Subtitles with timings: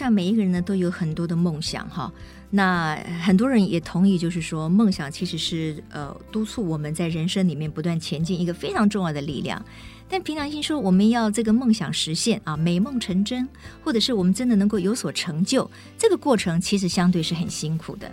[0.00, 2.10] 像每一个人呢都有很多的梦想哈。
[2.48, 9.62] 那很多人也同意，就是说梦想其实是呃督促我们在人生里面不断前进一个非常重要的力量。
[10.08, 13.46] 但凭良心说，我们要这个梦想实现啊，美梦成真，
[13.84, 18.10] 或者是我们真的能够有所成就，这个过程其实相对是很辛苦的。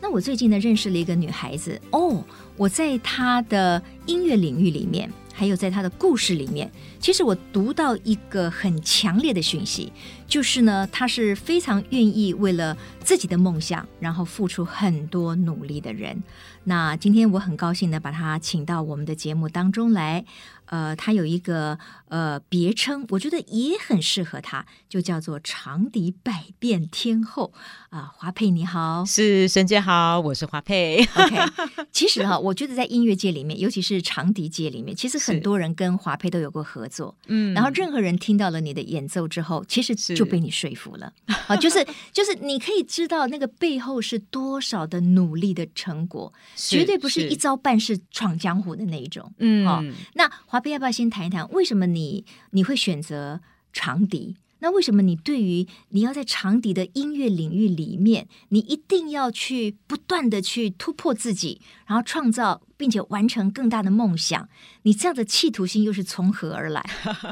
[0.00, 2.24] 那我最近呢认识了一个女孩子哦，
[2.56, 9.92] 我在她的音乐领域里面，还有在他的故事里面，其实我读到一个很强烈的讯息，
[10.26, 16.22] 就是呢，他是非常愿意为了自己的梦想，然后付出很多努力的人。
[16.64, 20.24] 那今天我很高兴的把他请到我们的节目当中来。
[20.66, 27.52] 呃，他有一个呃别称，我觉得也很适合他，就叫做长笛百变天后。
[27.88, 31.02] 啊，呃，华佩你好，是沈姐好，我是华佩。
[31.14, 31.36] OK，
[31.90, 41.12] 其实哈，我觉得在音乐界里面，尤其是长笛界里面，其实很多人跟华佩都有过合作，嗯，然后任何人听到了你的演奏之后，其实就被你说服了。
[41.46, 47.36] 啊，就是 就是你可以知道那个背后是多少的努力的成果，绝对不是一。
[47.36, 50.28] 招半式闯江湖的那一种，嗯，哦，那。
[50.46, 53.40] 华佩要不要先谈一谈为什么你你会选择
[53.72, 54.36] 长笛？
[54.60, 64.48] 那为什么你对于你要在长笛的音乐领域里面，你一定要去不断的去突破自己，然后创造并且完成更大的梦想？
[64.82, 66.82] 你这样的企图心又是从何而来？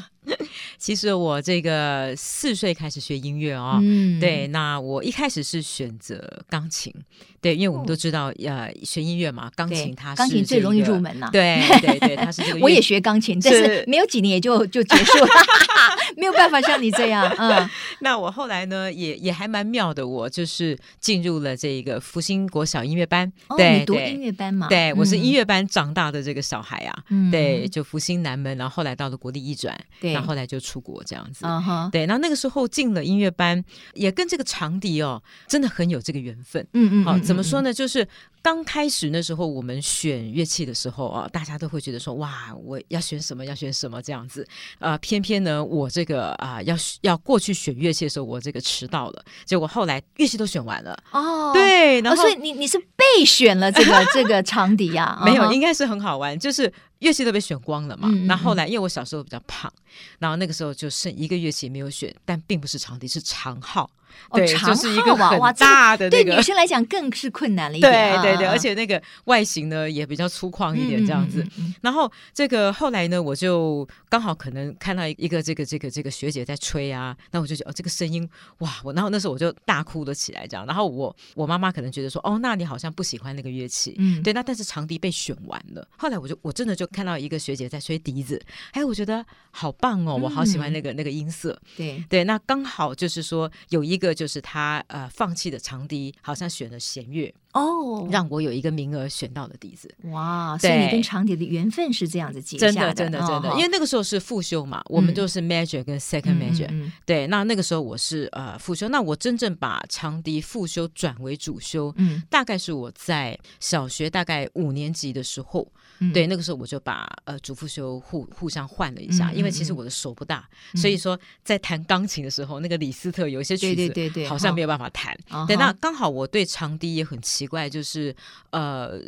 [0.79, 6.93] 其实我这个四岁开始学音乐哦，嗯、对，那我一开始是选择钢琴，
[7.41, 12.61] 对，因为我们都知道，呃，学音乐嘛，钢琴它是、这个、钢琴最容易入门呐、啊， 对对对，它是这个。
[12.61, 15.29] 我也学钢琴，但是没有几年也就就结束了，
[16.17, 17.69] 没有办法像你这样，嗯。
[18.01, 24.69] 那我后来呢，也也还蛮妙的，我就是进入了这个福星国小音乐班，哦、对，你读音乐班嘛？
[24.69, 30.13] 对，我是音乐班长大的这个小孩啊，嗯、对，就福星南门，然后后来到了国立艺转，对。
[30.13, 31.91] 然后后来就出国这样子，uh huh.
[31.91, 32.07] 对。
[32.07, 33.63] 那那个时候进了音乐班，
[33.93, 36.67] 也跟这个长笛哦，真的很有这个缘分。
[36.73, 37.73] 嗯嗯，好，怎么说呢？
[37.73, 38.09] 就是。
[38.45, 44.47] 刚开始那时候，我们选乐器的时候啊，大家都会觉得说哇，我要选什么，要选什么这样子。
[44.81, 49.25] 呃，偏偏呢，我这个啊、呃，要要过去选乐器的时候，我这个迟到了。
[49.47, 52.79] 结果后来乐器都选完了哦，对，然后、哦、所以你你是
[53.17, 55.21] 备选了这个 这个长笛呀？
[55.25, 58.09] 没有，应该是很好玩，就是乐器都被选光了嘛。
[58.09, 59.73] 那嗯嗯，然后后来因为我小时候比较胖，
[60.19, 63.91] 然后那个时候就剩一个乐器没有选，但并不是长笛，是长号。
[64.33, 68.21] 对，哦、长是一个很大的、那个，对女生来讲更是困难了一点。
[68.23, 71.43] 对对对，而且那个外形呢也比较粗犷一点，这样子。
[71.43, 80.67] 嗯嗯嗯、然后这个后来呢，我就刚好可能看到一个这个这个这个学姐在吹啊，那我就觉得哦，这个声音哇，我然后那时候我就大哭了起来，这样。
[80.67, 84.35] 然后我我妈妈可能觉得说，哦，那你好像不喜欢那个乐器，嗯，对。
[84.35, 88.43] 那但是长笛被选完了，后来我就我真的就看到一个学姐在吹笛子，
[88.73, 91.57] 哎，我觉得好棒哦，我好喜欢那个、嗯、那个音色。
[91.77, 94.75] 对对，那刚好就是说有一个就是他。
[94.89, 99.93] 呃，放弃的长笛，好像选了弦乐哦，让我有一个名额选到了笛子。
[100.05, 103.51] 哇，所以你跟长笛的缘分是这样子结下的，真的，真的，真的。
[103.51, 106.83] 哦、因为那个时候是副修嘛，嗯、我们就是 major 跟 second major、嗯。
[106.83, 115.67] 嗯嗯、对，那那个时候我是呃副修，那我真正把长笛副修转为主修，嗯，大概是我在小学大概五年级的时候。
[115.99, 125.17] 嗯、对，那个时候我就把呃主副修互互相换了一下，嗯、因为其实我的手不大，嗯、所以说在弹钢琴的时候，那个李斯特有一些曲子好像没有办法弹。
[125.47, 128.15] 对，那刚好我对长笛也很奇怪，就是
[128.51, 129.01] 呃。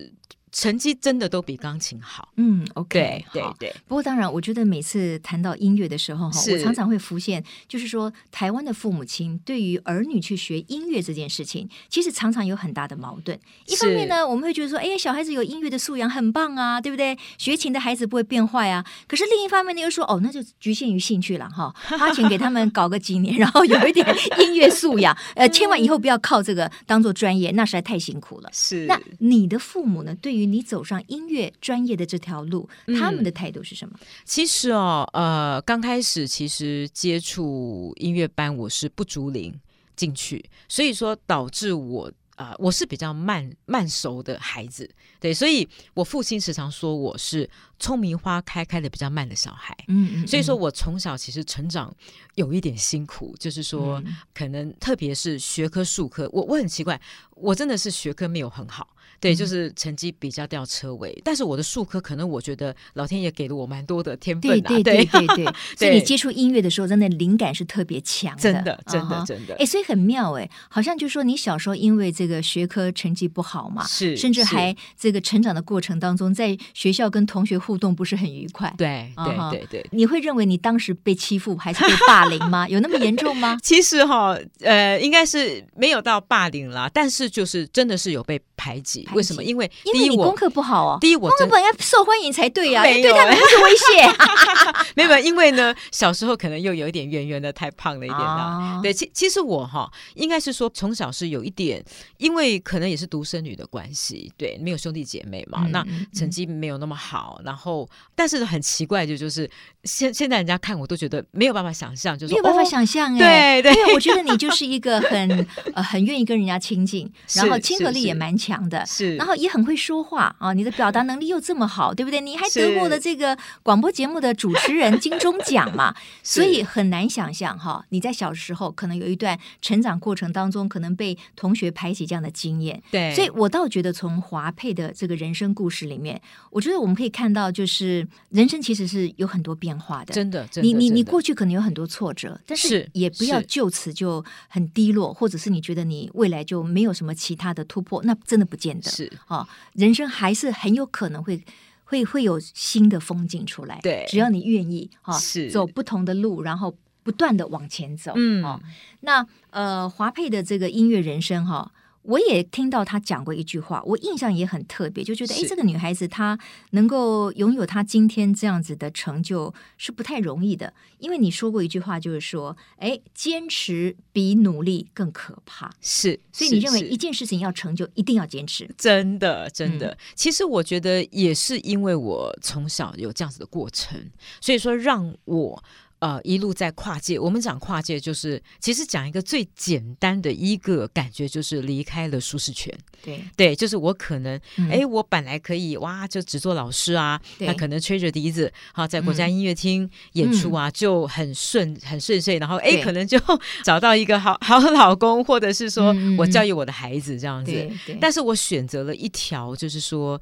[0.57, 3.75] 成绩真的都比钢琴好，嗯，OK，对对对。
[3.87, 13.39] 不过当然，我觉得每次谈到音乐的时候，哈，我常常会浮现，就是说台湾的父母亲对于儿女去学音乐这件事情，其实常常有很大的矛盾。
[13.67, 17.19] 一方面呢，我们会觉得说，哎呀，小孩子有音乐的素养很棒啊，对不对？
[17.37, 18.83] 学琴的孩子不会变坏啊。
[19.07, 24.07] 可是另一方面呢，又说，哦，那就局限于兴趣了，哈，花钱给他们搞个几年，然后有一点
[24.41, 28.49] 音乐素养， 呃，千万以后不要靠这个当做专业，那实在太辛苦了。
[28.55, 28.87] 是。
[28.87, 30.15] 那你的父母呢？
[30.23, 33.95] 对于你走上音乐专业的这条路，他们的态度是什么？
[34.01, 39.55] 嗯，其实哦，呃，刚开始其实接触音乐班，我是不足龄
[39.95, 42.13] 进去，所以说导致我。
[42.37, 44.87] 啊、呃，我是比较慢慢熟的孩子，
[45.19, 51.91] 对，所以我父亲时常说我是聪明花开开的比较慢的小孩，嗯，嗯，嗯，所以说我从小其实成长
[52.35, 54.03] 有一点辛苦，就是说
[54.35, 57.01] 可能特别是学科数科，我我很奇怪，
[57.31, 58.87] 我真的是学科没有很好，
[59.21, 61.13] 对，就是成绩比较掉车尾。
[61.13, 69.55] 嗯、但是我的数科，可能我觉得老天爷给了我蛮多的天分、啊、对对对对对， 所以你接触音乐的时候，真的灵感是特别强的，真的真的真的。
[69.55, 78.73] 哎、uh-huh，所以很妙哎，好像就说你小时候因为这个学科成绩不好嘛，是，甚至还这个成长的过程当中，在学校跟同学互动不是很愉快。
[78.77, 82.69] 对对对对，你会认为你当时被欺负还是被霸凌吗？
[82.69, 83.57] 有那么严重吗？
[83.63, 89.06] 其实哈，呃，应该是没有到霸凌啦，但是就是真的是有被排挤。
[89.15, 89.43] 为什么？
[89.43, 90.99] 因为第一，因为你功课不好哦。
[91.01, 94.17] 第一，我功课本要受欢迎才对呀、啊，对他们是威胁。
[94.95, 98.81] 没有，因为呢，小时候可能又有一点圆圆的，太胖了一点啊。
[98.83, 101.85] 对，其其实我哈，应该是说从小是有一点，
[102.19, 107.41] 因为可能也是独生女的关系，对，没有兄弟姐妹嘛，嗯、那成绩没有那么好。
[107.45, 109.49] 然后，但是很奇怪就就是
[109.85, 122.21] 现现在人家看我都觉得没有办法想象，就是没有办法想象哎、欸，对对，因为我觉得你就是一个很呃很愿意跟人家亲近， 然后亲和力也蛮强的，是，然后也很会说话啊，你的表达能力又这么好，对不对？
[122.21, 136.21] 你还得过了这个广播节目的主持人 金钟奖嘛，所以很难想象哈，你在小时候可能有一段成长过程当中可能被同学排挤这样的经验，对，所以我倒觉得从华佩的这个人生故事里面，
[136.51, 151.43] 我觉得我们可以看到，就是人生其实是有很多变化的，真的，真的，你你你过去可能有很多挫折，但是也不要就此就很低落，或者是你觉得你未来就没有什么其他的突破，那真的不见得是哈，人生还是很有可能会
[151.85, 158.61] 会会有新的风景出来，对，只要你愿意哈，是走不同的路，然后不断的往前走，嗯，哦，
[159.01, 161.73] 那呃，华佩的这个音乐人生哈。
[162.07, 166.39] 我也听到他讲过一句话，我印象也很特别，就觉得哎，这个女孩子她
[166.71, 170.73] 能够拥有她今天这样子的成就，是不太容易的。
[170.99, 175.71] 因为你说过一句话，就是说，哎，坚持比努力更可怕。
[175.81, 178.69] 是，所以你认为一件事情要成就，一定要坚持？
[178.79, 179.89] 真的，真的。
[179.89, 179.99] 嗯。
[180.15, 184.01] 其实我觉得也是因为我从小有这样子的过程，
[184.41, 185.63] 所以说让我。
[185.99, 187.19] 呃，一路在跨界。
[187.19, 192.73] 我们讲跨界，就是其实讲一个最简单的一个感觉，就是离开了舒适圈。
[193.03, 194.37] 对对，就是我可能，
[194.71, 202.39] 哎、嗯，我本来可以哇，就只做老师啊，那可能吹着笛子，好在国家音乐厅演出啊，嗯、就很顺很顺遂。
[202.39, 203.19] 然后哎，可能就
[203.65, 207.71] 找到一个好好老公，或者是说我教育我的孩子这样子。
[208.01, 210.21] 但是我选择了一条，就是说，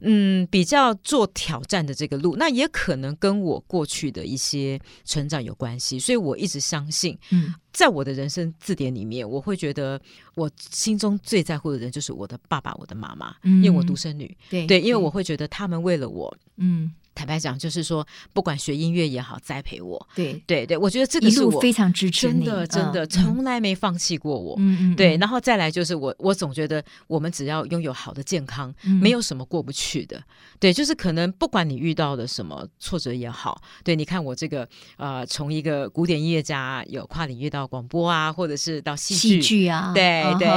[0.00, 2.36] 嗯，比较做挑战的这个路。
[2.36, 4.80] 那也可能跟我过去的一些。
[5.04, 10.00] 成长有关系，所以我一直相信，嗯，在我的人生字典里面，我会觉得
[10.34, 16.92] 我心中最在乎的人就是我的爸爸、我的妈妈，嗯，因为我独生女，对对，因为我会觉得他们为了我，嗯。
[17.16, 24.54] 坦白讲，就是说，不管学音乐也好，栽培我，对对对，我觉得这个是我非常支持你，真的真的、嗯、从来没放弃过我。
[24.58, 30.22] 嗯嗯，对，然后再来就是我，我总觉得我们只要拥有好的健康，嗯、没有什么过不去的。
[30.60, 34.68] 对，就是可能不管你遇到的什么挫折也好，对，你看我这个
[34.98, 40.48] 呃，从一个古典音乐家有跨领域到广播啊，或者是到戏剧，戏剧啊，对对，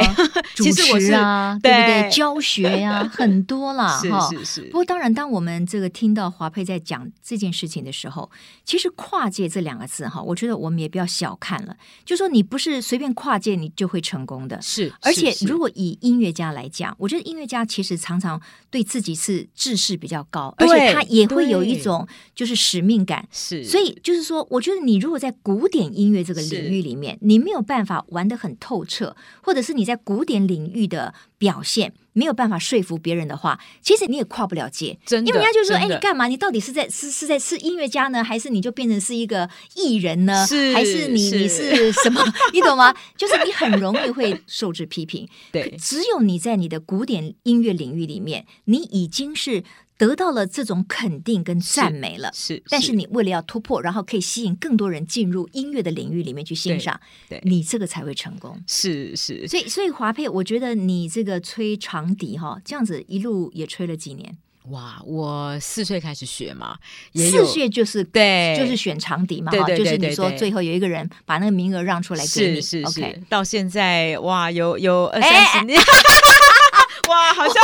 [0.55, 2.09] 主持啊，对不对？
[2.11, 4.29] 教学呀、啊， 很多啦哈。
[4.29, 4.61] 是是是。
[4.63, 7.09] 不过当然，当我们这个听到华佩在讲。
[7.21, 8.29] 这件事情的时候，
[8.65, 11.75] 其实“跨界”这两个字哈，我觉得我们也不要小看了。
[12.03, 14.59] 就说你不是随便跨界，你就会成功的。
[14.61, 18.41] 是，而且如果以音乐家来讲，我觉得音乐家其实常常
[18.71, 23.27] 对自己是志士比较高，而且他也会有一种就是使命感。
[23.31, 31.93] 是，所以就是说，我觉得你如果在古典音乐这个领域里面，你没有办法玩得很透彻，或者是你在古典领域的表现。
[32.11, 34.99] 没有办法说服别人的话，其实你也跨不了界。
[35.05, 36.27] 真的，因为人家就说：“哎，你干嘛？
[36.27, 40.45] 你到底是在是是在是音乐家呢，还是你就变成是一个艺人呢？
[40.45, 42.21] 是还是你是你是什么？
[42.51, 42.93] 你懂吗？
[43.15, 45.29] 就是你很容易会受之批评。
[45.49, 49.63] 对，只有你在你的古典音乐领域里面，你已经是。
[49.99, 58.57] 得到了这种肯定跟赞美了，是，是，但是你为了要突破，然后可以吸引更多人进入音乐的领域里面去欣赏，对，对你这个才会成功。
[58.65, 64.37] 是是，所以所以华佩，我觉得你这个吹长笛哈，这样子一路也吹了几年。
[64.69, 66.77] 哇，我四岁开始学嘛，
[67.13, 75.77] 四岁就是对，就是选长笛嘛，对对对对对，就是你说最后有一个人把那个名额让出来给你，是是是，OK，到现在哇，有有二三十年。
[75.77, 75.85] 欸
[77.07, 77.63] 哇，好像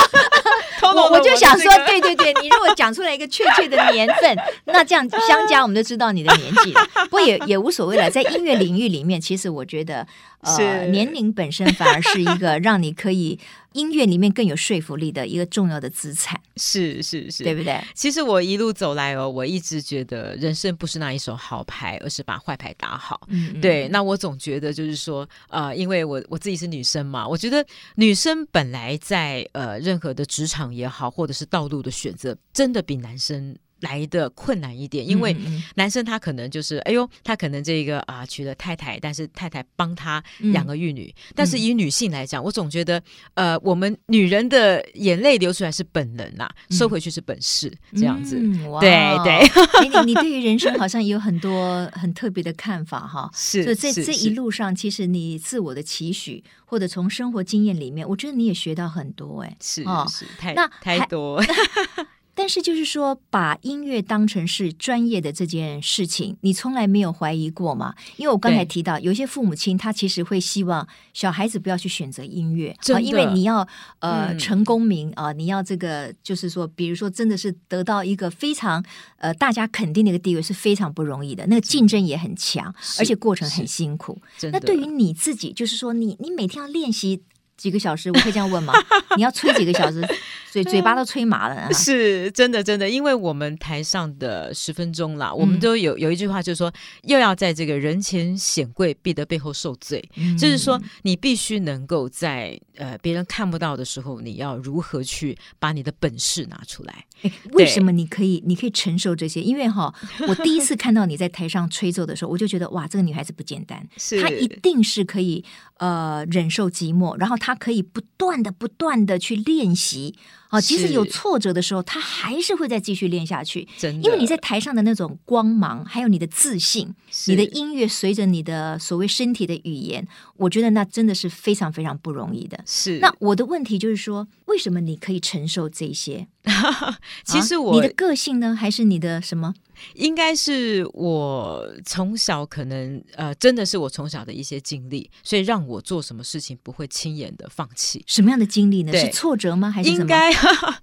[0.95, 6.81] 我 我就想说，对对对，你如果讲出来一个确切的年份，那这样相加，我们就知道你的年纪了。
[7.05, 10.07] 不过也也无所谓了，在音乐领域里面，其实我觉得。
[10.45, 13.39] 呃，年龄本身反而是一个让你可以
[13.73, 16.39] 音乐里面更有说服力的一个重要的资产。
[16.57, 17.83] 是是是，对不对？
[17.93, 23.27] 其实我一路走来哦，我一直觉得人生不是那一手好牌，而是把坏牌打好。
[23.27, 23.87] 嗯，对。
[23.89, 33.55] 那我总觉得就是说，呃，因为我我自己是女生嘛，我觉得女生本来在呃任何的职场也好，或者是道路的选择，真的比男生。
[33.81, 35.35] 来的困难一点，因为
[35.75, 41.13] 男生他可能就是，哎呦，他可能这个啊娶了太太，但是太太帮他养儿育女。
[41.15, 43.01] 嗯、但是以女性来讲，我总觉得，
[43.33, 48.39] 呃，我们女人的眼泪流出来是本能呐、啊，收回去是本事，嗯、这样子。
[48.39, 48.89] 嗯、哇对
[49.23, 49.39] 对，
[49.83, 53.29] 你 你对于人生好像也有很多很特别的看法哈。
[53.33, 59.57] 是，所以在这一路上，其实你自我的期许，或者从生活经验里面，我觉得你也学到很多哎。
[59.61, 61.43] 是哦，是太那太多。
[62.35, 67.95] 但是，就是说，把音乐当成是专业的这件事情，你从来没有怀疑过吗？
[68.17, 73.65] 因为我刚才提到，有些父母亲他其实会希望小孩子不要去选择音乐，啊，因为你要
[73.99, 78.83] 呃成功名啊，你要这个就是说，比如说真的是得到一个非常
[79.17, 84.21] 呃大家肯定的一个地位是非常不容易的，那个竞争也很强，而且过程很辛苦。
[84.51, 87.23] 那对于你自己，就是说你你每天要练习。
[87.57, 88.73] 几个小时，我可以这样问吗？
[89.15, 90.05] 你要吹几个小时，
[90.51, 91.71] 嘴 嘴巴都吹麻了。
[91.73, 96.71] 是真的，真的，因为我们台上的十分钟啦，嗯、我们都有有一句话，就是说，
[97.03, 100.03] 又要在这个人前显贵，必得背后受罪。
[100.15, 107.05] 嗯、就是说，你必须能够在呃别人看不到的时候，你要如何去把你的本事拿出来？
[107.53, 109.41] 为什么你可以，你可以承受这些？
[109.41, 109.93] 因为哈，
[110.27, 115.43] 我第一次看到你在台上吹奏的时候，我就觉得哇，这个女孩子不简单，是她一定是可以
[115.77, 117.37] 呃忍受寂寞，然后。
[117.45, 120.15] 她可以不断的、不断的去练习
[120.49, 123.67] 啊，即使有挫折的时候，他还是会再继续练下去。
[123.77, 126.91] 真的，因为你在台上的那种光芒，还有你的自信，
[127.27, 132.57] 你的音乐随着你的所谓身体的语言，我觉得那真的是非常非常不容易的。
[132.65, 136.27] 是，那我的问题就是说，为什么你可以承受这些？
[137.23, 139.53] 其实我、啊、你的个性呢，还是你的什么？
[139.93, 148.03] 应该是我从小可能呃，真的是我从小的一些经历，所以让我做什么事情不会轻言的放弃。
[148.07, 148.91] 什么样的经历呢？
[148.97, 149.69] 是挫折吗？
[149.69, 149.89] 还是？
[149.91, 150.31] 应该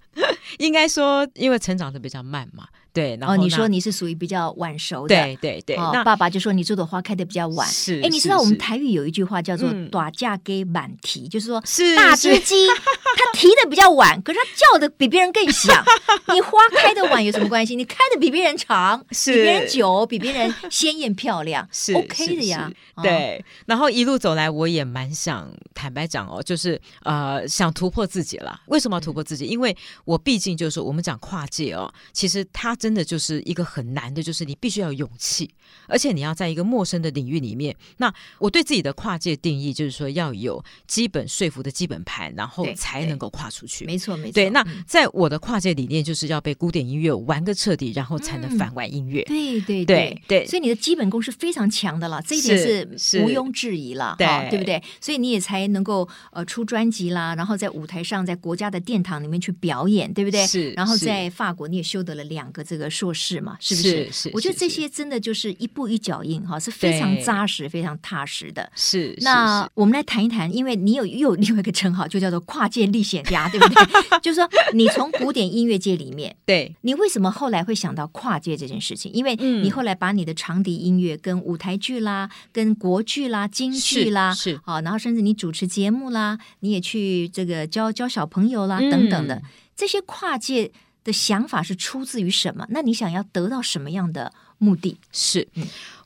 [0.58, 2.68] 应该说，因为成长的比较慢嘛。
[2.92, 5.76] 对，然后、哦、你说你是属于比较晚熟的，对对对。
[5.76, 7.66] 哦、那爸爸就说你这朵花开的比较晚。
[7.66, 11.58] 是，哎，你知道我们台语有一句话叫做“大只鸡晚啼”，就是说
[11.96, 15.82] 大只鸡它啼的比较晚，可是它叫的比别人更响。
[16.34, 17.74] 你花开的晚有什么关系？
[17.74, 22.70] 你开的比别人长，是比别人久，比别人鲜艳漂亮，是 OK 的呀。
[23.02, 28.60] 对，然后一路走来，我也蛮想坦白讲哦，就是呃，想突破自己了。
[28.66, 29.46] 为什么要突破自己？
[29.46, 32.76] 因为我毕竟就是说，我们讲跨界哦，其实它。
[32.82, 35.48] 真的就是一个很难的，就是你必须要有勇气，
[35.86, 37.76] 而且你要在一个陌生的领域里面。
[37.98, 43.84] 那我对自己的跨界定义就是说，要有基本说服的基本盘，然后才能够跨出去。
[43.84, 44.32] 没错，没错。
[44.32, 49.22] 对，那在我的跨界理念，就是要被古典音乐玩个彻底，然后才能反玩音乐。
[49.26, 50.44] 对对对对。
[50.44, 52.58] 所以你的基本功是非常强的了，这一点
[52.98, 54.82] 是毋庸置疑了，对对不对？
[55.00, 60.44] 所以你也才能够呃出专辑啦，然后在舞台上，在国家的殿堂里面去表演，对不对？
[60.44, 60.72] 是。
[60.72, 62.64] 然后在法国，你也修得了两个。
[62.72, 64.06] 这个硕士嘛，是不是？
[64.06, 68.72] 是，是，我觉得这些真的就是一步一脚印哈，是非常扎实、非常踏实的。
[68.74, 69.14] 是。
[69.20, 73.84] 那我们来谈一谈，因为你有又有另外一个称号，就叫做跨界历险家，对不对？
[74.22, 79.12] 就是说，你从古典音乐界里面， 对，你为什么后来会想到跨界这件事情？
[79.12, 89.42] 因为你后来把你的长笛音乐跟舞台剧啦、跟国剧啦、京剧啦，是啊，然后甚至你主持节目啦，你也去这个教教小朋友啦等等的
[89.76, 90.72] 这些跨界。
[91.04, 92.66] 的想法是出自于什么？
[92.70, 94.98] 那你想要得到什么样的目的？
[95.12, 95.46] 是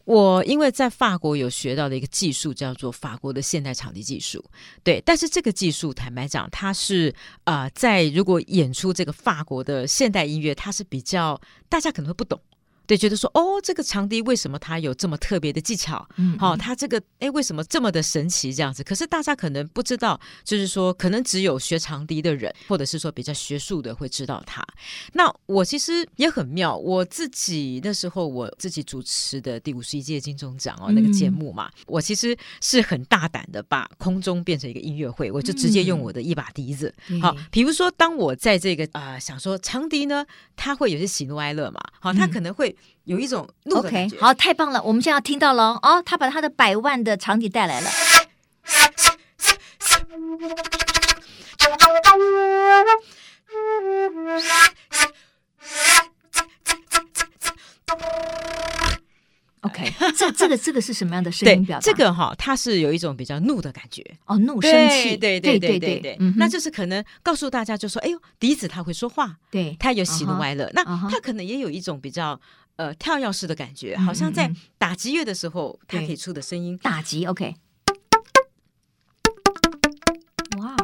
[0.05, 4.45] 我因为在法国有学到的一个技术，叫做法国的现代场地技术。
[4.85, 7.13] 对，但是这个技术坦白讲，它是
[7.43, 12.41] 啊、呃，在如果演出这个法国的现代音乐，它是比较大家可能会不懂。
[12.87, 16.07] 对，觉得说哦，这个长笛为什么它有这么特别的技巧？
[16.17, 18.53] 嗯，好、哦，它这个哎，为什么这么的神奇？
[18.55, 24.65] 这样子，可是大家可能不知道，就是说，可能只有学长笛的人，或者是说比较学术的会知道它。
[25.15, 36.95] 那我其实也很妙，我自己那时候我自己主持的第五十一届金钟奖哦，那个节目嘛，嗯、我其实是很大胆的把空中变成一个音乐会，我就直接用我的一把笛子。
[37.09, 40.25] 嗯、好，比如说当我在这个啊、呃、想说长笛呢，
[40.55, 42.76] 它会有些喜怒哀乐嘛，好，它可能会。
[43.05, 44.83] 有一种 OK，好，太棒了！
[44.83, 47.91] 我们现在要听到了哦，他把他的百万的场景带来了。
[59.63, 61.85] OK，这这个这个是什么样的声音表达？
[61.85, 64.01] 这个哈，它是有一种比较怒的感觉。
[64.25, 72.41] 哦，怒生气，对对对对对，那就是可能告诉大家就说，哎呦，笛子它会说话，对，它有喜怒哀乐，那它可能也有一种比较
[72.77, 77.57] 呃跳跃式的感觉，好像在打击乐的时候它可以出的声音，打击 OK。
[80.59, 80.77] 哇，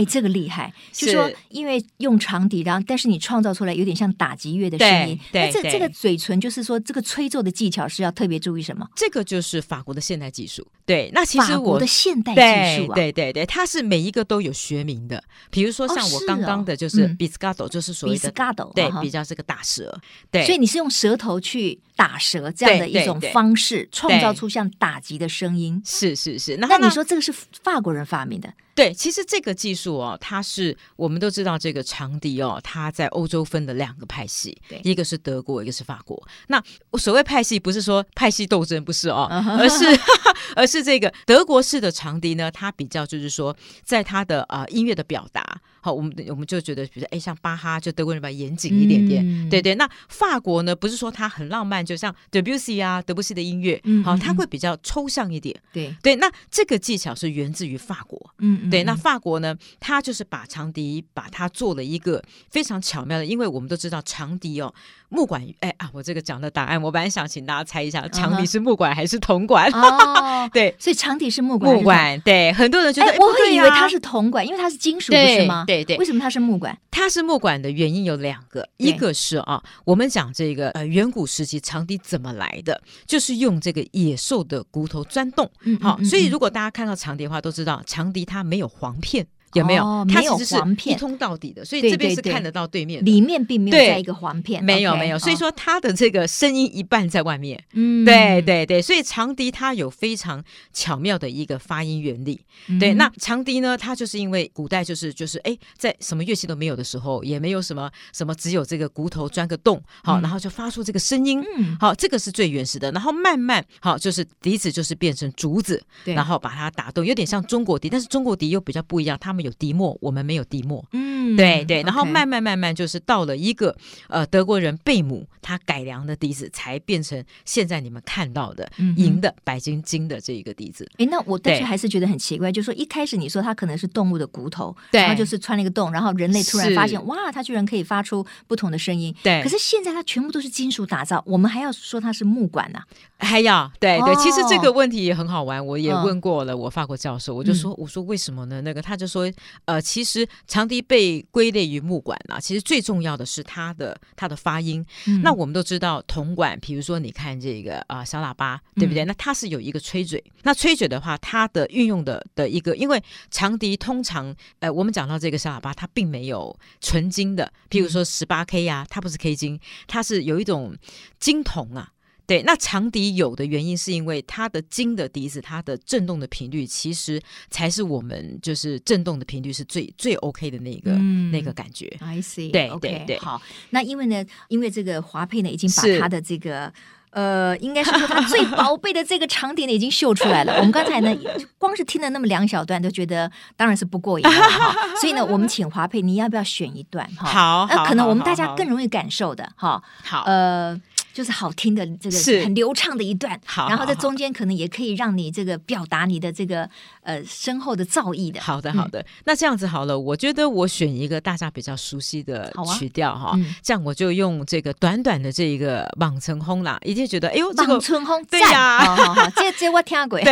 [0.00, 0.72] 哎，这个厉害！
[0.92, 5.18] 就是说，因为用长笛，然后但是你创造出来有点像打击乐的声音。
[5.30, 8.88] 对，这这个嘴唇就是说，这个吹奏的技巧是要特别注意什么？
[8.96, 10.66] 这个就是法国的现代技术。
[10.90, 15.22] 对，那其实我的现代技术啊，对对对，它是每一个都有学名的。
[15.48, 18.32] 比如说像我刚刚的，就是比斯卡多，就是所谓的
[18.74, 19.96] 对，比较是个打蛇。
[20.32, 25.80] 对，所以你是用舌头去打蛇这样的一种方式，创造出像打击的声音。
[25.86, 27.32] 是是是，那你说这个是
[27.62, 28.52] 法国人发明的？
[28.72, 36.20] 对，其实这个技术哦，它是我们都知道，这个长笛哦，它在欧洲分的两个派系，对，一个是德国，一个是法国。
[36.46, 36.62] 那
[36.98, 39.28] 所谓派系，不是说派系斗争，不是哦，
[39.58, 39.84] 而是
[40.56, 45.60] 而是这个德国式的长笛呢，它比较就是说，在它的呃音乐的表达。
[45.82, 49.74] 好，我们我们就觉得，比如说，哎，像巴哈，就德国人比较严谨一点点，嗯、对对。
[49.76, 56.16] 那法国呢，不是说它很浪漫，就像德布西啊，德布西的音乐，嗯，好，它会比较抽象一点，对对。
[56.16, 58.84] 那这个技巧是源自于法国，嗯，对。
[58.84, 64.74] 那法国呢，它就是把长笛把它做了一个非常巧妙的，因为我们都知道长笛哦。
[65.12, 69.68] 木管，哎啊，我这个讲的答案，我本来想请大家猜一下，长笛是木管还是铜管？
[69.72, 71.74] 哦， 对，所以长笛是木管。
[71.74, 75.64] 木管，对，很多人觉得，我会以为它是铜管，因为它是金属，不是吗？
[75.66, 75.96] 对对。
[75.96, 76.76] 为什么它是木管？
[76.90, 85.50] 它是木管的原因有两个，一个是啊，我们讲这个呃远古时期长笛怎么来的，就是用这个野兽的骨头钻洞。
[85.80, 89.26] 好，所以如果大家看到长笛的话，都知道长笛它没有簧片。
[89.54, 90.06] 有没有？
[90.08, 95.18] 它其实是一通到底的，所以这边是看得到对面，里面并没有在一个簧片，没有没有。
[95.18, 98.80] 所以说它的这个声音一半在外面，嗯，对对对。
[98.80, 100.42] 所以长笛它有非常
[100.72, 102.40] 巧妙的一个发音原理。
[102.78, 112.92] 对，那长笛呢，它就是因为古代就是就是哎，在什么乐器都没有的时候，也没有什么什么，只有这个骨头钻个洞，好，然后就发出这个声音，嗯好，这个是最原始的。
[112.92, 119.39] 然后慢慢好，就是笛子就是变成竹子，然后把它打动，有点像中国笛，但是中国笛又比较不一样，他们。
[119.42, 120.84] 有笛末，我们没有笛末。
[120.92, 123.76] 嗯，对对，然后慢慢慢慢就是到了一个
[124.08, 130.88] 呃德国人贝姆他改良的笛子，才变成现在你们看到的银的白金金的这一个笛子。
[130.98, 139.14] 哎，那我但是还是觉得很奇怪，就是说一开始你说它可能是动物的骨头，然后就是穿了一个洞，然后人类突然发现哇，它居然可以发出不同的声音。
[139.22, 142.80] 对，可是现在它全部都是金属打造，我们还要说它是木管呢？
[143.18, 148.60] 还要对对，其实这个问题也很好玩，我也问过了我法国教授，我就说我说为什么呢？
[148.62, 149.29] 那个他就说。
[149.64, 154.84] 呃，其实长笛被归类于木管啊，其实最重要的是它的它的发音。
[155.06, 159.04] 嗯、那我们都知道铜管，比如说你看这个啊、呃、小喇叭，对不对？
[159.04, 160.22] 嗯、那它是有一个吹嘴。
[160.42, 170.76] 那吹嘴的话，它的运用的的一个，因为长笛通常呃，我们讲到这个小喇叭，它并没有纯金的，譬如说十八 K 呀、啊，它不是 K 金，它是有一种
[171.18, 171.92] 金铜啊。
[172.30, 181.92] 对，那长笛有的原因是因为它的金的笛子，它的震动的频率其实才是我们就是震动的频率是最最 OK 的那个、嗯、那个感觉。
[181.98, 183.18] I see，对对对。
[183.18, 186.72] 好，那因为呢，因为这个华佩呢已经把他的这个
[187.10, 190.54] 呃，应该是说他最 宝贝的这个长笛呢已经秀出来了。
[190.58, 191.12] 我们刚才呢
[191.58, 194.72] 光是听了那么两小段，都觉得当然是不过瘾了哈。
[195.00, 197.66] 所以呢，我们请华佩，你要不要选一段哈？
[197.66, 199.82] 好，那可能我们大家更容易感受的哈。
[200.04, 200.80] 好，呃。
[201.12, 206.68] 就是好听的这个很流畅的一段，好，然后在中间可能也可以让你这个表达你的这个
[207.02, 208.40] 呃深厚的造诣的。
[208.40, 209.04] 好的，好的。
[209.24, 220.20] 那这样子好了，我觉得我选一个大家比较熟悉的曲调哈，这样我就用这个短短的这一个《望春风》啦，一定觉得哎呦，这个望春风对呀，好好，这这我听过。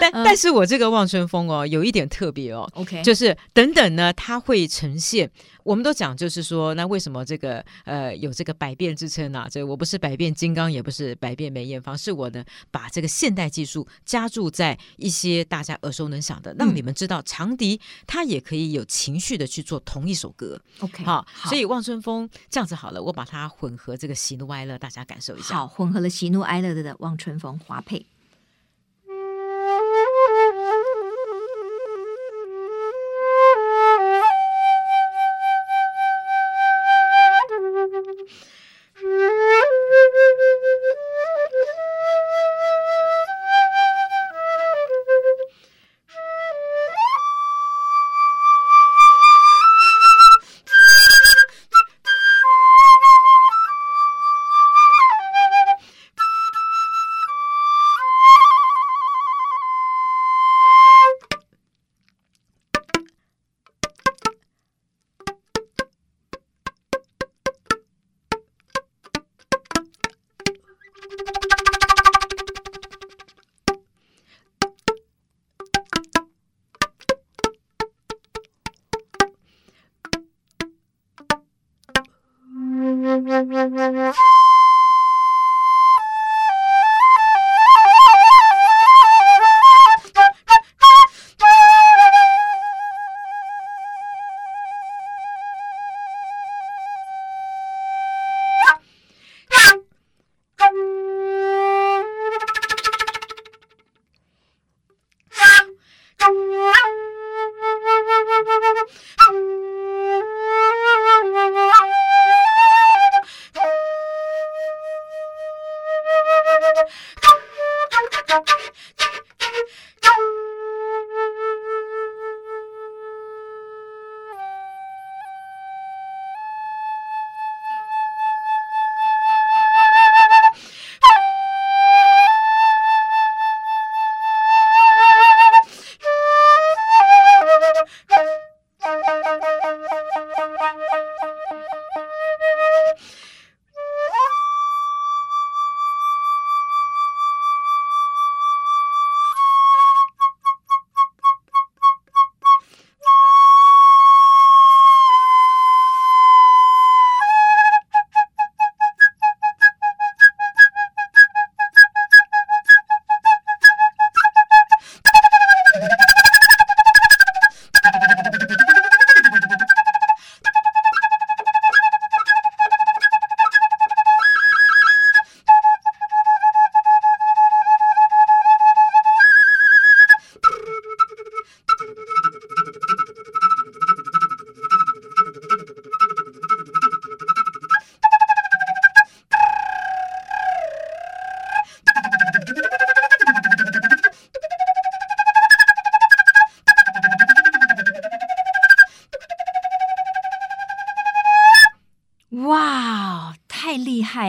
[0.00, 5.30] 但但是我这个《望春风》哦，有一点特别哦，OK，就是等等呢，它会呈现。
[5.64, 9.48] 我们都讲，就是说，那为什么这个呃有这个百变之称啊？
[9.50, 20.60] 这我不是百变金刚，也不是百变梅艳芳，是我呢把这个现代技术加注在一些大家耳熟能详的，让你们知道长笛它也可以有情绪的去做同一首歌。
[20.80, 25.56] OK，好，所以望春风这样子好了，我把它混合这个喜怒哀乐，大家感受一下。
[25.56, 28.04] 好，混合了喜怒哀乐的望春风华佩。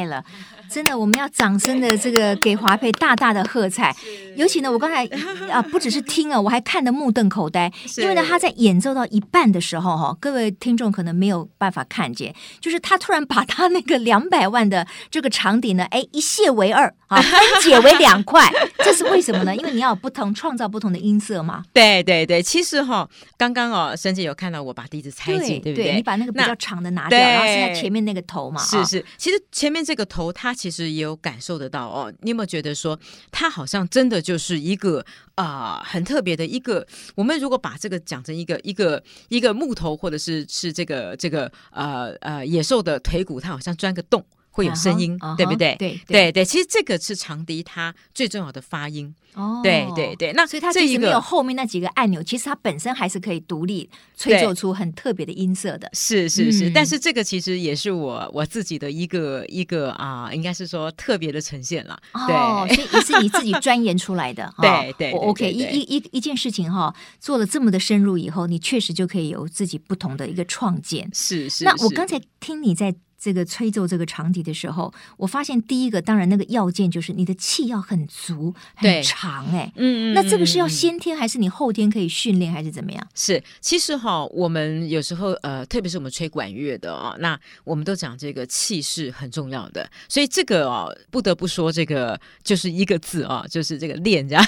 [0.07, 0.23] 了！
[0.67, 3.95] 真的，我们要掌声的这个给华佩大大的喝彩。
[4.35, 5.05] 尤其呢，我刚才
[5.49, 19.55] 啊，不只是听啊，我还看得目瞪口呆， 因为呢，他在演奏到一半的时候，哈，各位听众可能没有办法看见，就是他突然把他那个两百万的这个长笛呢，哎，一卸为二啊，分解为两块，这是为什么呢？
[19.55, 21.63] 因为你要有不同创造不同的音色嘛。
[21.73, 25.95] 对对对，其实哈，刚刚哦，沈姐有看到我把笛子拆解，对不对？
[25.95, 28.61] 你把那个比较长的拿掉，然后现在前面那个头嘛。
[28.61, 32.11] 是是，其实前面这个头，他其实也有感受得到哦。
[32.21, 32.99] 你有没有觉得说，
[33.31, 36.85] 他好像真的就是一个啊、很特别的一个？
[37.13, 44.25] 我们如果把这个讲成一个一个一个木头，或者是是这个这个呃呃野兽的腿骨，它好像钻个洞。
[44.55, 49.13] 会有声音，uh huh, 对不对？Uh 对对对，其实这个是长笛它最重要的发音。
[49.33, 55.89] 哦，对对对，那所以它其实没有后面那几个按钮，其实它本身还是可以独立吹奏出很特别的音色的。
[55.91, 61.99] 是是是，嗯、但是这个其实也是我我自己的一个一个啊，应该是说特别的呈现了。
[62.13, 64.49] 哦，对所以也是你自己钻研出来的。
[64.61, 71.09] 对对，OK，一一一一件事情哈，做了这么的深入以后，你确实就可以有自己不同的一个创建。
[71.13, 72.95] 是是，那我刚才听你在。
[73.17, 83.07] 这个吹奏这个长笛的时候，我发现第一个当然那个要件就是你的气要很足很长哎，嗯嗯，那这个是要先天还是你后天可以训练还是怎么样？
[83.15, 94.45] 是，其实哈，我们有时候呃，特别是我们吹管乐的哦，那我们都讲这个气是很重要的，所以这个哦，不得不说这个就是一个字啊，就是这个练，这 样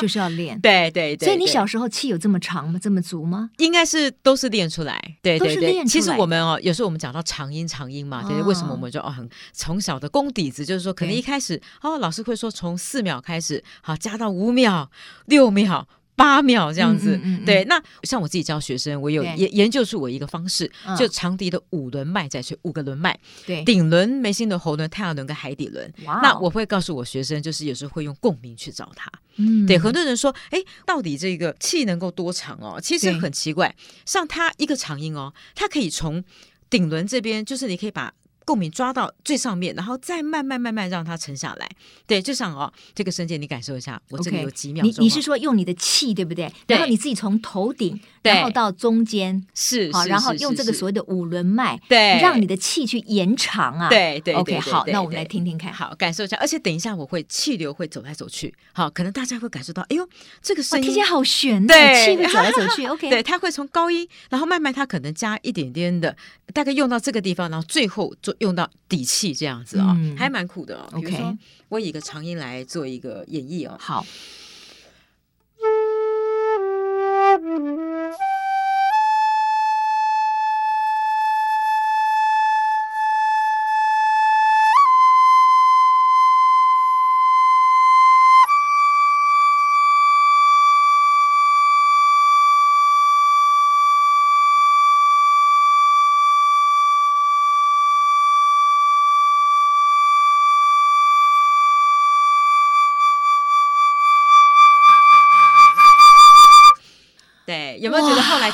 [0.02, 1.26] 就是要练，对对对。
[1.28, 2.80] 所以你小时候气有这么长吗？
[2.82, 3.50] 这么足吗？
[3.58, 5.84] 应该是都是练出来，对对对。
[5.84, 8.00] 其实我们哦，有时候我们讲到长音长音。
[8.00, 14.90] 嘛，对，为什么我们就哦很从小的功底子，就是说可能一开始哦，老师会说从四秒开始，好加到五秒、
[15.26, 15.86] 六秒、
[16.20, 17.16] 八秒这样子。
[17.16, 25.90] 嗯嗯嗯、对，那像我自己教学生，我有研研究出我一个方式，嗯、就长笛的五轮脉在吹五个轮脉，对，顶轮、眉心轮、喉轮、太阳轮跟海底轮。
[26.04, 29.10] 哇那我会告诉我学生，就是有时候会用共鸣去找他。
[29.36, 32.78] 嗯，对，很多人说，哎，到底这个气能够多长哦？
[32.78, 36.22] 其实很奇怪，像它一个长音哦，它可以从。
[36.68, 38.14] 顶轮这边就是你可以把
[38.50, 41.68] 共鸣抓到最上面，然后再慢慢慢慢让它沉下来。
[42.04, 44.90] 对，就像哦，这个声线你感受一下，我这里有几秒钟。
[44.90, 46.52] 你你是说用你的气对不对？
[46.66, 53.88] 然后你自己从头顶，然后到中间，是好，然后用这个所谓的五轮脉，对，让你的气去延长啊。
[53.88, 56.36] 对对，OK，好，那我们来听听看，好，感受一下。
[56.40, 60.08] 而且等一下我会气流会走来走去，好，可能大家会感受到，哎呦，
[60.42, 62.84] 这个声音听起来好悬，对，气会走来走去。
[62.90, 66.16] OK，对，它会从高音，然后慢慢它可能加一点点的，
[66.52, 69.32] 大概用到这个地方，然后最后就用到底气。
[69.32, 71.00] 这样子啊、哦，嗯、还蛮苦的、哦。
[71.00, 71.38] 比如说，
[71.70, 73.76] 我以一个长音来做一个演绎哦。
[73.80, 74.04] 好。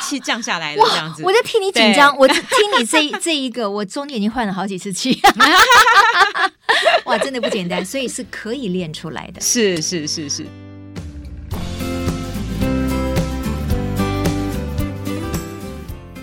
[0.07, 1.23] 气降下来了这样子？
[1.25, 2.39] 我在替你紧张，我听
[2.79, 5.21] 你这 这一个，我中间已经换了好几次气。
[7.05, 9.41] 哇，真的不简单，所以是可以练出来的。
[9.41, 10.47] 是是是是。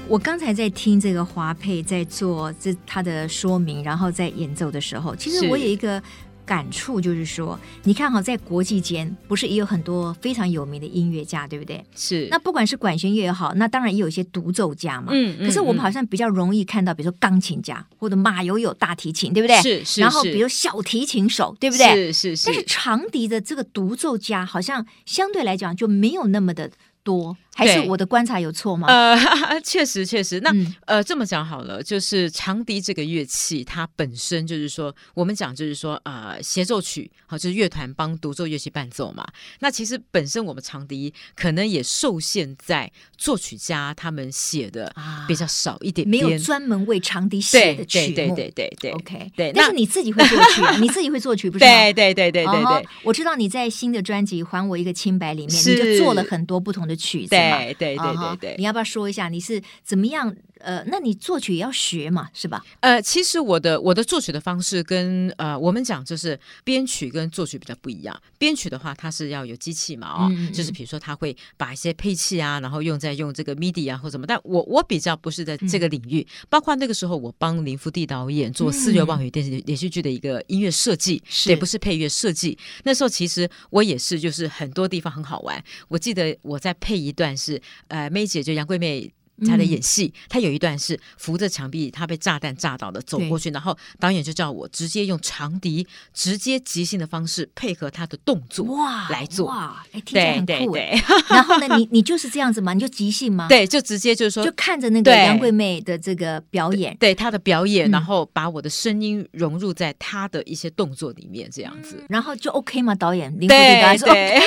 [0.08, 6.02] 我刚才在听这个华佩在做这他的说明，然后在演奏的时候，其实我有一个。
[6.46, 11.84] 感触就是说，你看哈，在国际间不是也有很多非常有名的音乐家，对不对？
[11.96, 12.28] 是。
[12.30, 15.08] 那不管是管弦乐也好，那当然也有一些独奏家嘛。
[15.12, 15.36] 嗯。
[15.40, 19.62] 嗯，可是我们好像比较容易看到，比如说钢琴家或者马友友大提琴，对不对？
[19.62, 20.02] 是是。
[20.02, 22.12] 然后比如小提琴手，对不对？
[22.12, 22.46] 是是是。
[22.48, 26.70] 但是长笛的这个独奏家，好像相对来讲就没有那么的
[27.04, 27.38] 多。
[27.56, 28.88] 还是我的观察有错吗？
[28.88, 29.16] 呃，
[29.62, 30.40] 确实确实。
[30.40, 39.26] 那、嗯、呃，这么讲好了，就是长笛这个乐器，它本身就是说，我们讲就是说，呃，协奏曲，好，就是乐团帮独奏乐器伴奏嘛。
[39.60, 44.94] 那其实本身我们长笛可能也受限在作曲家他们写的
[45.28, 48.16] 比较少一点点，没有专门为长笛写的曲目。
[48.16, 49.52] 对对对对对，OK，对。
[49.54, 51.70] 但是你自己会作曲，啊， 你自己会作曲，不是吗？
[51.72, 52.64] 对对对对对对。
[52.64, 57.43] Uh-huh, 我知道你在新的专辑《还我一个清白》里面，你就做了很多不同的曲子。
[57.52, 62.64] 对对对对对，你要不要说一下你是怎么样呃，那你作曲也要学嘛，是吧？
[62.80, 68.22] 呃，其实我的我的作曲的方式跟呃，我们讲就是编曲跟作曲比较不一样。
[68.38, 74.26] 编曲的话，它是要有机器嘛，哦，嗯嗯就是比如说他会把一些配器啊，然后用在用这个 MIDI 啊或什么。
[74.26, 82.58] 但我我比较不是在这个领域，嗯、包括那个时候我帮林福地导演做《四月望雨》电视连续剧的一个音乐设计，也、嗯、不是配乐设计。
[82.84, 85.62] 那时候其实我也是，就是很多地方很好玩。
[85.90, 89.12] 我记得我在配一段是呃，梅姐就杨贵媚。
[89.48, 101.04] 他的演戏，他有一段是扶着墙壁，他被炸弹炸倒的走过去，然后导演就叫我直接用长笛，直接即兴的方式配合他的动作哇来做哇，哎，听起来很酷哎。
[101.30, 102.74] 然后呢，你你就是这样子吗？
[102.74, 103.48] 你就即兴吗？
[103.48, 112.94] 对，就直接就是说，就看着那个杨贵妹的这个表演，对她的表演，然后把我的声音融入在她的一些动作里面，这样子，然后就 OK 吗？
[112.96, 114.40] 导演林福地导演说 OK，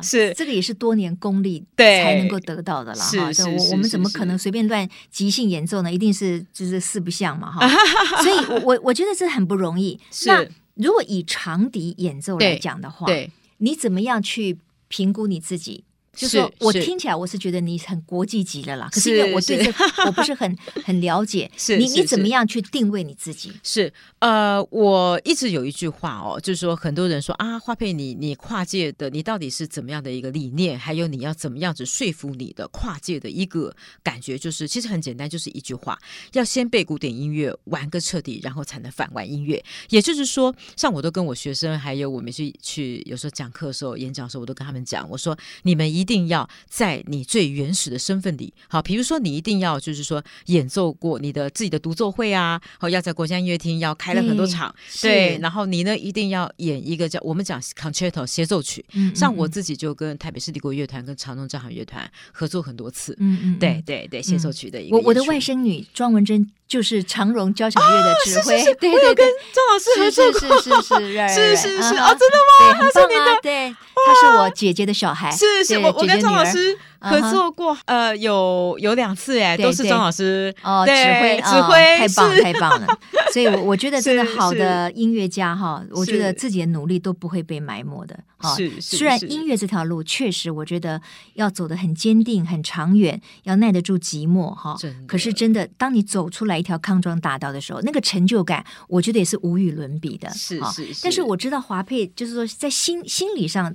[0.02, 3.32] 是这个也是多年功力对才能够得到的了哈。
[3.48, 5.92] 我我们怎么可能随便乱即兴演奏呢？
[5.92, 7.68] 一定是就是四不像嘛哈，
[8.22, 9.98] 所以我我我觉得这很不容易。
[10.26, 15.84] 那如果以长笛演奏来讲的话，对，你怎么样去评估你自己？
[16.16, 19.70] 就是说我听起来我是觉得你很国际级的啦，可是因为我对这
[20.06, 23.52] 我不是很很了解， 是你你怎么样去定位你自己？
[23.62, 30.78] 是呃，我一直有一句话哦，就是说很多人说啊，花佩你你跨界的你到底是怎么样的一个理念？
[30.78, 34.38] 还有你要怎么样子说服你的跨界的一个感觉？
[34.38, 35.98] 就是其实很简单，就是一句话，
[36.32, 39.62] 要先背古典音乐玩个彻底，然后才能反玩音乐。
[39.90, 46.05] 也就是说，像我都跟我学生，还有我们去去有时候讲课的时候、演讲的时候，我都跟他们讲，我说你们一。
[46.06, 58.84] 一定要在你最原始的身份里，好，比如说你一定要就是说演奏过你的自己的独奏会啊，好，要在国家音乐厅要开了很多场，对，然后你呢一定要演一个叫我们讲 concerto 协奏曲，
[59.16, 72.78] 像我自己就跟台北市立国乐团跟长荣交响乐团合作很多次，嗯嗯，对对对，协奏曲的一个，我我的外甥女庄文珍就是长荣交响乐的指挥，对对对，庄老师合作过，是是是是是是 啊，真的吗？
[72.78, 73.74] 他是你的，对，
[74.06, 75.95] 他是我姐姐的小孩，是是我。
[75.96, 77.80] 我跟庄老师合作过，uh.
[77.86, 82.86] 呃，有有两次哎，都是庄老师哦指挥指挥，太棒太棒了。
[83.32, 88.18] 所以，我我觉得真的好的音乐家哈，我觉得自己的努力都不会被埋没的。
[88.56, 91.00] 是，虽然音乐这条路确实，我觉得
[91.34, 94.76] 要走得很坚定、很长远，要耐得住寂寞哈。
[95.06, 100.28] 可是真的，当你走出来一条康庄大道的时候，那个成就感，我觉得也是无与伦比的。
[100.30, 101.00] 是是是。
[101.02, 103.74] 但是我知道华佩就是说，在心心理上。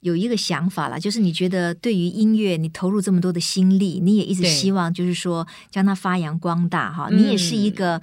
[0.00, 7.08] 有一个想法了，就是你觉得对于音乐，你投入这么多的心力，你也一直希望就是说将它发扬光大哈。
[7.10, 8.02] 你也是一个，嗯、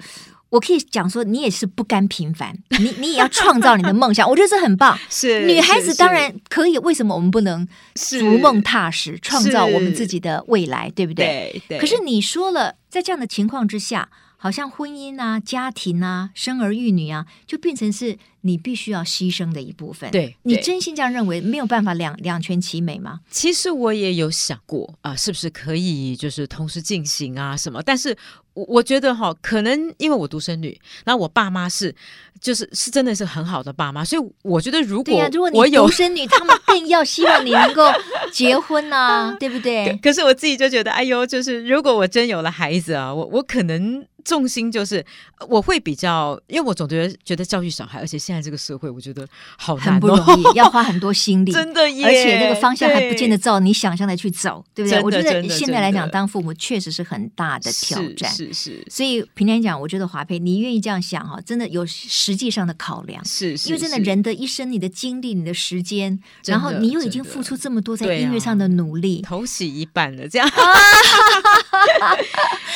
[0.50, 4.98] 我可以讲说，你也是不甘平凡，你你也要创造你的梦想，我觉得这很棒。
[5.10, 11.60] 是女孩子当然可以，为什么我们不能逐梦踏实，创造我们自己的未来，对不对？
[11.68, 11.78] 对。
[11.78, 14.08] 对可是你说了，在这样的情况之下。
[14.40, 20.08] 好像婚姻啊、家庭啊、生儿育女啊，就变成是你必须要牺牲的一部分。
[20.12, 23.18] 对，你真心这样认为，没有办法两两全其美吗？
[23.28, 27.82] 其实我也有想过啊，是不是可以就是同时进行啊什么？
[27.82, 28.16] 但是
[28.54, 31.92] 我我觉得哈，可能因为我独生女，然后我爸妈是
[32.40, 37.90] 就是是真的是很好的爸妈，所以我觉得如果如果你独生女，他们更要希望你能够
[38.30, 39.98] 结婚啊， 对不对？
[40.02, 44.06] 可是我自己就觉得，哎呦，就是如果我真有了孩子啊，我我可能。
[44.24, 45.02] 重心就是
[45.48, 49.26] 我会比较，因为我总觉得觉得教育小孩，而且现在这个社会，我觉得
[49.56, 55.02] 好难、哦、很不容易，要花很多心力， 真的，而且那个方向还不见得照你想象的去走，对，不对？
[55.02, 58.52] 我觉得现在来讲，当父母确实是很大的挑战，是是。
[58.52, 70.50] 是所以平常讲，我觉得华佩，你愿意这样想哈，真的有实际上的考量，是，是，是因为真的人的一生，你的精力、你的时间，的然后你又已经付出这么多在音乐上的努力，头洗一半了，这样。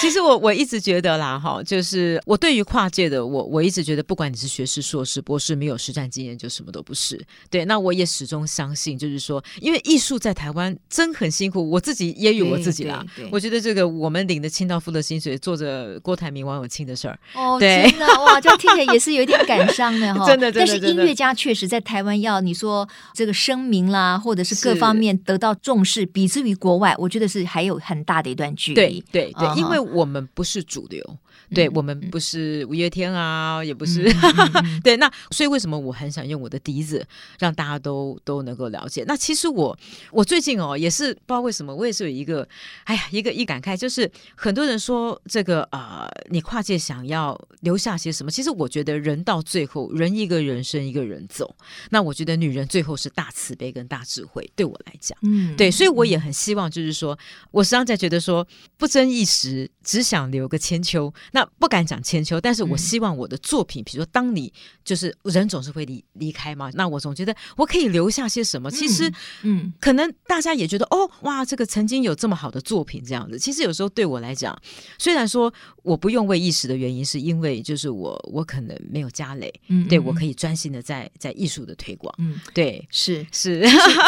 [0.00, 1.38] 其实我我一直觉得啦。
[1.38, 7.20] 哈，就是我对于跨界的我，我一直觉得，不管你是学士、硕士、博士，没有实战经验就什么都不是。
[7.50, 13.04] 对，那我也始终相信，就是说，因为艺术在台湾真很辛苦，我自己也有我自己啦。
[13.30, 17.18] 我觉得这个我们领的清道夫的薪水，做着郭台铭、王永庆的事儿。
[17.34, 20.26] 哦，对真的哇，这样听起来也是有点感伤的哈。
[20.28, 20.66] 真的，真的。
[20.66, 28.74] 但是音乐家确实在台湾要你说这个声名啦，或者是各方面得到重视，比之于国外，我觉得是还有很大的一段距离。
[28.74, 31.02] 对对对，uh 因为我们不是主流，
[31.50, 34.96] 对、嗯、我们不是五月天啊，也不是、嗯、 对。
[34.96, 37.06] 那所以为什么我很想用我的笛子
[37.38, 39.04] 让大家都都能够了解？
[39.06, 39.76] 那其实我
[40.10, 42.46] 我最近哦也是不知道为什么，我也是有一个
[42.84, 48.30] 哎呀一个一感慨，就是很多人说这个啊、呃，你跨界想要留下些什么？
[48.30, 51.54] 其实我觉得人到最后，人一个人生一个人走。
[51.90, 57.18] 那我觉得女人最后是大慈悲跟大智慧，对我来讲，嗯，对，所以我也很希望，就是说，
[57.50, 61.12] 我实际上在觉得说，不争一时，只想留个千秋。
[61.32, 64.52] 那不敢讲千秋，但是我希望我的作品，嗯、比如说，当你
[64.84, 68.70] 就是人总是会离离开嘛，那我总觉得我可以留下些什么。
[68.70, 73.38] 其实，嗯，可能大家也觉得，哦，哇，这个曾经有这么好的作品这样子。
[73.38, 74.56] 其实有时候对我来讲，
[74.98, 75.52] 虽然说
[75.82, 83.62] 我不用为一时的原因，是因为就是我我可能没有家累，嗯，对我可以专心的在在艺术的推广，嗯，对，是是。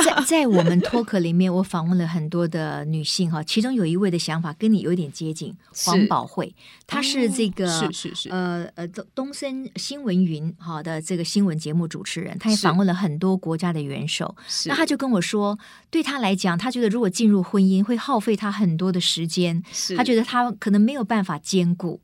[0.05, 6.55] 在在我们脱壳里面，我访问了很多的女性哈，其中有一位的想法跟你有一点接近，黄宝慧，
[6.87, 8.29] 她是这个、哦、是是是。
[8.31, 14.35] 呃呃东东森新闻云好的这个新闻节目主持人，他也访问了很多国家的元首，
[14.67, 15.59] 那他就跟我说，
[15.91, 19.63] 对他来讲，他觉得如果进入婚姻会耗费他很多的时间，
[19.97, 22.01] 他觉得他可能没有办法兼顾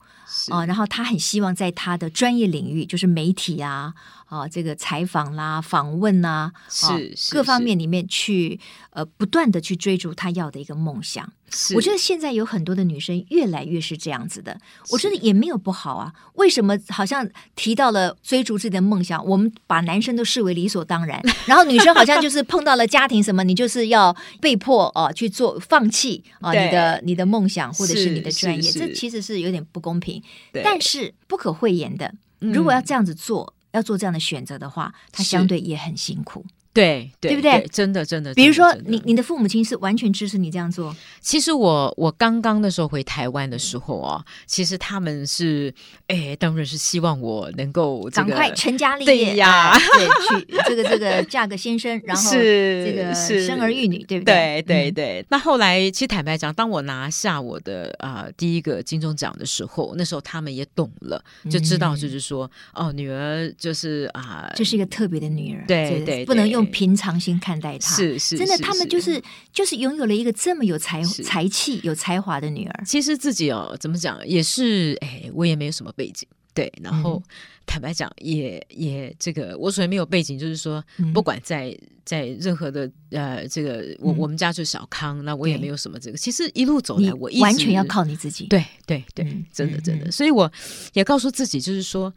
[0.50, 3.94] 啊、呃，然后他很希望在他的专业领域，就是媒体啊。
[4.30, 11.28] 啊，这个采访啦、访问呐，是，是各方面里面去呃不断的去追逐他要的一个梦想。
[11.50, 14.56] 是，我觉得现在有很多的女生越来越是这样子的，
[14.90, 16.12] 我觉得也没有不好啊。
[16.34, 30.19] 为什么好像提到了追逐自己的梦想，我们把男生都视为理所当然， 然后女生好像就是碰到了家庭什么，你就是要被迫哦、呃、去做放弃啊、呃、你的你的梦想或者是你的专业，这其实是有点不公平。
[30.52, 33.54] 但是不可讳言的，如果要这样子做。
[33.54, 36.44] 嗯要做这样的选择的话，他相对也很辛苦。
[36.72, 37.58] 对对，对不对？
[37.60, 38.32] 对真的真的。
[38.34, 40.94] 比如说，你你的父母亲是完全支持你这样做？
[41.20, 45.74] 其实我我刚刚的时候回台湾的时候啊，其实他们是
[46.06, 54.62] 哎，当然是希望我能够、这个、赶快成家立业对呀，对，娶这个这个嫁个先生，然后是这个生儿育女，对不对？
[54.62, 55.26] 对对对。
[55.28, 66.59] 那后来其实坦白讲，当我拿下我的啊、呃、第一个金钟奖的时候，那时候他们也懂了，就知道就是说、嗯、哦，女儿就是啊，这、呃、是一个特别的女儿，对对，对，不能用。
[66.60, 69.20] 用平常心看待她，是是，真的，他们就是
[69.52, 72.84] 就是拥有了一个这么有才才气、有才华的女儿。
[72.86, 76.72] 其实自己哦，怎么讲也是，哎，我也没有什么背景，对。
[76.82, 77.34] 然后、嗯、
[77.66, 86.18] 坦白讲，也也这个，我所谓没有背景，就是说，嗯、不管在在任何的呃，这个我、嗯、我们家就小康，那我也没有什么这个。
[86.18, 88.46] 其实一路走来，我完全要靠你自己。
[88.46, 90.10] 对对对，真的真的。
[90.10, 90.50] 所以我
[90.92, 92.12] 也告诉自己，就是说，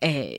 [0.00, 0.30] 哎，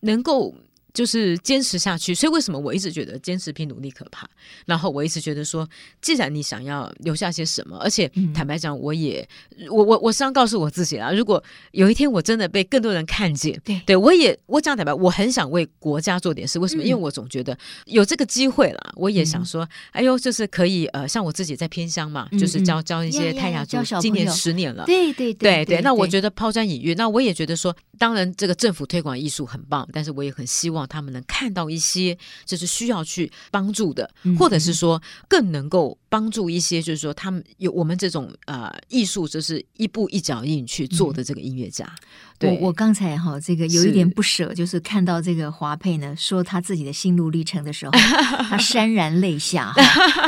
[0.00, 0.54] 能够。
[0.94, 4.28] 就是坚持下去，所以为什么我一直觉得坚持比努力可怕？
[4.66, 5.68] 然后我一直觉得说，
[6.00, 9.26] 既然你想要留下些什么，而且坦白讲，我也，
[9.70, 16.58] 我我我时常告诉我自己啊，如果有一天我真的被更多人看见，对，对我也我讲坦白，我很想为国家做点事。
[16.58, 16.82] 为什么？
[16.82, 17.56] 因为我总觉得
[17.86, 30.81] 有这个机会了，我也想说，哎呦，就是可以呃，像我自己在偏乡嘛，就是教教一些泰雅族，今年十年了，对对对对，那我觉得抛砖引玉，那我也觉得说，当然这个政府推广艺术很棒，但是我也很希望。
[30.86, 41.90] 他们能看到一些就是需要去帮助的，或者是说更能够帮助一些，就是说他们有我们这种呃艺术，就是一步一脚印去做的这个音乐家。
[42.38, 49.72] 对，我我刚才哈这个有一点不舍，就是看到这个华佩呢说他自己的心路历程的时候，他潸然泪下。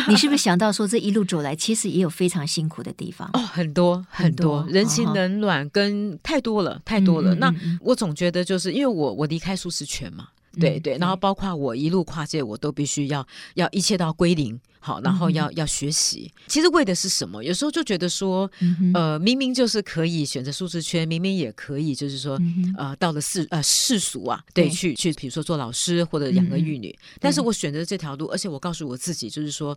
[0.08, 3.28] 你是不是想到说这一路走来，其实也有非常辛苦的地方？
[3.32, 7.34] 哦，很多很多，很多人情冷暖跟太多了太多了。
[7.34, 10.28] 那我总觉得就是因为我我离开舒适圈嘛。
[10.60, 16.32] 对对，然后包括我一路跨界，我都必须要要一切都要归零，好，然后要要学习。
[16.46, 17.42] 其实为的是什么？
[17.42, 18.50] 有时候就觉得说，
[18.94, 22.38] 呃，明明就是可以选择舒适圈，明明也可以，就是说，
[22.76, 29.76] 呃，到了世呃世俗啊，对，去去，比如说做老师或者养儿育女，但是我选择这条路，而且我告诉我自己，就是说。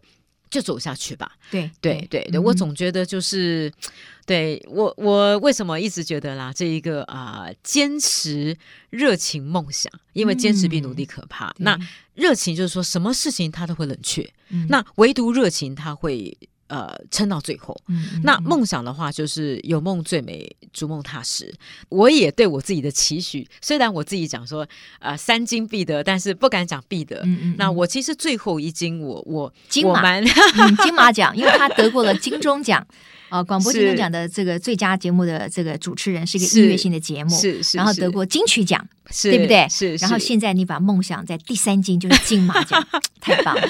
[0.50, 1.32] 就走下去吧。
[1.52, 3.91] 对对对对，我总觉得就是，嗯、
[4.26, 8.58] 对我我为什么一直觉得啦，这一个啊、呃，坚持
[8.89, 11.48] 热情梦想，因为坚持比努力可怕。
[11.50, 11.80] 嗯、那
[12.16, 16.38] 热情就是说什么事情它都会冷却，嗯、那唯独热情它会。
[16.68, 17.76] 呃，撑到最后。
[17.88, 21.53] 嗯嗯、那梦想的话，就是有梦最美，逐梦踏实。
[21.89, 24.68] 我也对我自己的期许，虽然我自己讲说，
[24.99, 27.22] 呃，三金必得，但是不敢讲必得。
[27.24, 32.86] 嗯嗯、那我其实最后一金我，我我金马，蛮嗯、金马奖，因为他得过了金钟奖。
[33.30, 39.67] 啊，广播金钟奖的这个最佳节目的这个主持人是一个音乐性的节目，是是，然后得过金曲奖，是对不对？
[39.69, 39.95] 是。
[39.97, 42.86] 然后现在你把梦想在第三金就是金马奖，
[43.19, 43.61] 太棒了。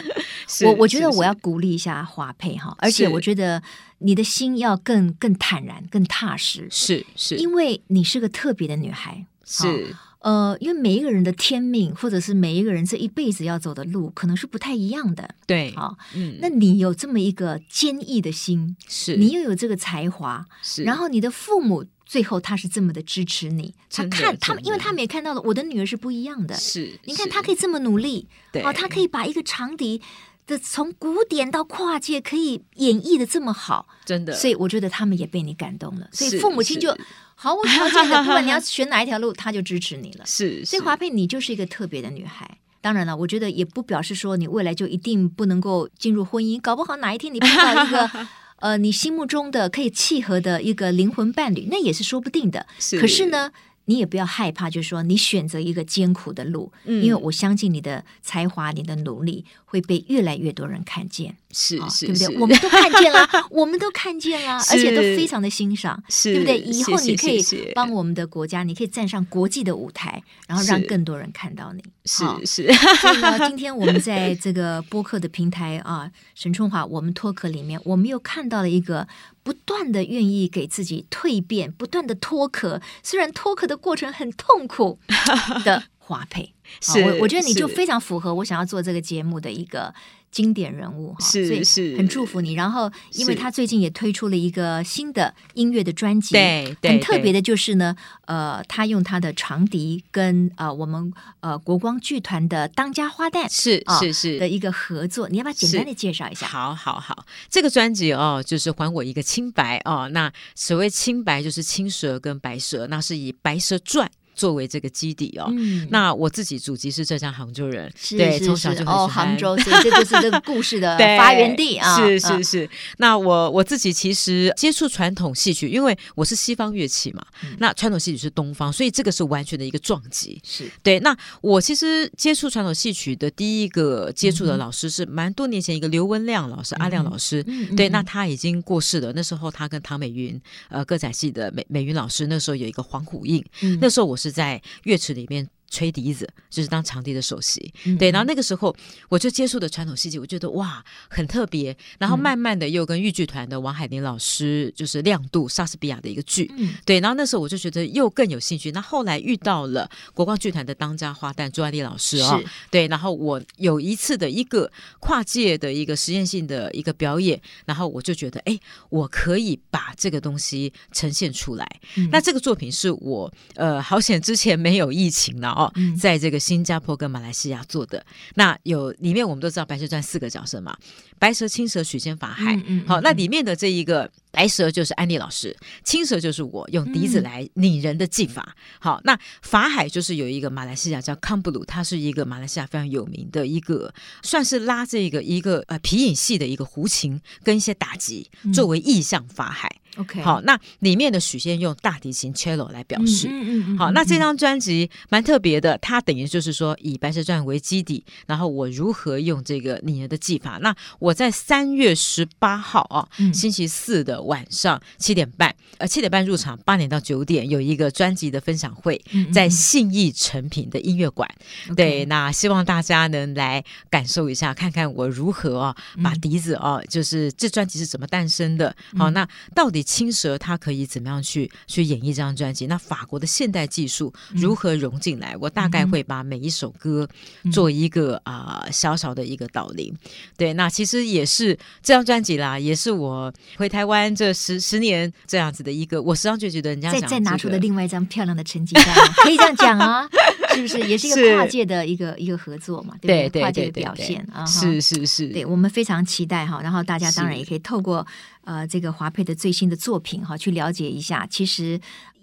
[0.65, 3.61] 我我觉得我要鼓励一下华佩哈，而且我觉得
[3.99, 6.67] 你的心要更更坦然、更踏实。
[6.69, 9.25] 是是，因为你是个特别的女孩。
[9.45, 9.95] 是。
[10.27, 15.33] 呃，因为每一个人的天命，或者是每一个人这一辈子要走的路，可能是不太一样的。
[15.45, 26.53] 对，好，嗯，那你有这么一个坚毅的心，是你又有这个才华，是，然后你的父母最后他是这么的支持你，他看他们，因为他们也看到了我的女儿是不一样的。
[26.55, 30.01] 是，你看他可以这么努力，对，哦，她可以把一个长笛
[30.45, 36.93] 的从古典到跨界可以演绎的这么好，真的，所以我觉得他们也被你感动了，所以父母亲就。
[37.39, 40.25] 毫无条件的，不管你要选哪一条路，他就支持你了。
[40.27, 42.57] 是，所以华佩，你就是一个特别的女孩。
[42.81, 46.59] 当然了，我觉得也不表示说你未来就一定不能够进入婚姻。
[46.59, 48.09] 搞不好哪一天你碰到一个
[48.57, 52.65] 呃你心目中的可以契合的一个灵魂伴侣，那也是说不定的。
[52.79, 53.51] 是，可是呢，
[53.85, 61.35] 你也不要害怕，就是说你选择一个艰苦的路，嗯，因为我相信你的才华、你的努力会被越来越多人看见。
[61.57, 62.37] 是是，对不对？
[62.37, 66.59] 我们都看见了，我们都看见了， 而且都非常的欣赏，对不对？
[66.59, 67.43] 以后你可以
[67.73, 71.83] 帮我们的国家，你可以站上国际的舞台，然后让更多人看到你。
[72.05, 72.71] 是是。
[73.01, 79.07] 所以呢，今天我们在这个播客的平台啊，沈春华，我们脱壳里面，我们又看到了一个
[79.41, 84.99] 不断的愿意给自己蜕变，不断的脱壳，虽然脱壳的过程很痛苦
[85.65, 86.53] 的华佩。
[86.81, 89.93] 是，我我觉得你就非常符合我想要做这个节目的一个。
[90.29, 92.53] 经典人物哈，所以很祝福你。
[92.53, 97.95] 然后，因为他最近也推出了一个新的音乐的专辑，对，很特别的就是呢，
[98.25, 106.45] 呃，他用他的长笛跟呃我们呃国光剧团的当家花旦是是是的一个合作，你要不要简单的介绍一下？
[106.45, 110.09] 好好好，这个专辑哦，就是还我一个清白哦。
[110.11, 114.05] 那所谓清白就是青蛇跟白蛇，那是以《白蛇传》。
[114.37, 121.97] 作为这个基底哦，嗯、那我自己祖籍是浙江杭州人，是对，从小就很喜欢哦，杭州， 所以这就是这个故事的 发源地啊。
[121.97, 122.69] 是是是，嗯、
[122.99, 130.39] 那我我自己其实接触传统戏曲，因为我是西方乐器嘛，嗯、那传统戏曲是东方，所以这个是完全的一个撞击。
[130.45, 137.43] 是对，那我其实接触传统戏曲的第一个接触的老师是蛮多年前一个刘文亮老师，嗯、阿亮老师。
[137.47, 139.11] 嗯、对，那他已经过世了。
[139.15, 143.43] 那时候他跟唐美云，呃，歌仔戏的美美云老师，那时候有一个黄虎印。
[143.61, 145.49] 嗯、那时候我是是在乐池里面。
[145.69, 148.09] 吹笛子就是当长笛的首席，嗯、对。
[148.09, 148.75] 然后那个时候
[149.09, 151.75] 我就接触的传统戏剧，我觉得哇很特别。
[151.99, 156.99] 然后慢慢的又跟豫剧团的王海林老师就是亮度莎士比亚的一个剧，嗯、对。
[156.99, 158.71] 然后那时候我就觉得又更有兴趣。
[158.71, 162.87] 那后来遇到了国光剧团的当家花旦朱爱丽老师啊、哦，对。
[162.87, 168.57] 然后我有一次的一个跨界的一个实验性的一个表演，然后我就觉得哎，
[168.89, 171.67] 我可以把这个东西呈现出来。
[171.95, 175.56] 嗯、那这个作品是我呃好险之前没有疫情了。
[175.57, 178.05] 哦，在这个新加坡跟马来西亚做的，
[178.35, 180.77] 那有里面我们都知道《白蛇传》四个角色嘛，
[181.17, 182.55] 白蛇、青蛇、许仙、法海。
[182.55, 188.55] 嗯嗯嗯、好，那里面的这一个白蛇就是安利老师，青蛇就是我用笛子来拟人的技法。
[188.55, 199.67] 嗯、好，那法海就是有一个马来西亚叫康布鲁，他是一个马来西亚非常有名的一个，算是拉这个一个呃皮影戏的一个胡琴跟一些打击作为意象法海。
[199.69, 203.27] 嗯 OK，好，那里面的许仙用大提琴 cello 来表示。
[203.31, 210.59] 嗯嗯嗯、好，那这张专辑蛮特别的，它等于就是说以《白蛇传》为基底，然后我如何用这个拟人的技法。
[210.61, 219.01] 那我在三月十八号啊，嗯、星期四的晚上七点半，呃，七点半入场，八点到九点有一个专辑的分享会，
[219.33, 221.27] 在信义成品的音乐馆。
[221.69, 228.75] 嗯、对，那希望大家能来感受一下，看看我如何啊把笛子啊，就是这专辑是怎么诞生的。
[228.95, 229.77] 好，那到底。
[229.87, 232.67] 青蛇它可以怎么样去去演绎这张专辑？
[232.67, 235.33] 那法国的现代技术如何融进来？
[235.33, 237.07] 嗯、我大概会把每一首歌
[237.51, 239.95] 做一个啊、小小的一个导聆。
[240.35, 248.85] 对，那其实也是这张专辑啦，也是我回台湾这十十年这样子的一个，我时常就觉得人家、这个、再再拿出的另外一张漂亮的成绩单，
[249.23, 250.07] 可以这样讲啊，
[250.53, 250.79] 是不是？
[250.87, 253.41] 也是一个跨界的一个一个合作嘛，对不对？
[253.41, 256.61] 跨界的表现啊，是是是，对我们非常期待哈。
[256.61, 258.05] 然后大家当然也可以透过。
[258.43, 261.77] 呃，这个华佩的最新的作品哈，去了解一下，其实。